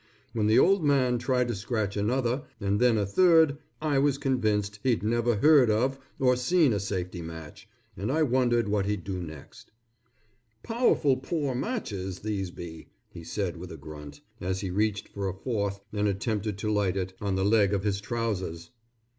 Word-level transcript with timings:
When 0.33 0.47
the 0.47 0.57
old 0.57 0.83
man 0.83 1.19
tried 1.19 1.47
to 1.49 1.55
scratch 1.55 1.95
another, 1.95 2.45
and 2.59 2.79
then 2.79 2.97
a 2.97 3.05
third, 3.05 3.59
I 3.79 3.99
was 3.99 4.17
convinced 4.17 4.79
he'd 4.81 5.03
never 5.03 5.35
heard 5.35 5.69
of 5.69 5.99
or 6.17 6.35
seen 6.35 6.73
a 6.73 6.79
safety 6.79 7.21
match, 7.21 7.69
and 7.95 8.11
I 8.11 8.23
wondered 8.23 8.67
what 8.67 8.87
he'd 8.87 9.03
do 9.03 9.21
next. 9.21 9.69
"Powerful 10.63 11.17
pore 11.17 11.53
matches, 11.53 12.17
these 12.21 12.49
be," 12.49 12.87
he 13.09 13.23
said 13.23 13.57
with 13.57 13.71
a 13.71 13.77
grunt, 13.77 14.21
as 14.39 14.61
he 14.61 14.71
reached 14.71 15.09
for 15.09 15.29
a 15.29 15.35
fourth 15.35 15.79
and 15.93 16.07
attempted 16.07 16.57
to 16.57 16.71
light 16.71 16.97
it 16.97 17.13
on 17.21 17.35
the 17.35 17.45
leg 17.45 17.71
of 17.71 17.83
his 17.83 18.01
trousers. 18.01 18.71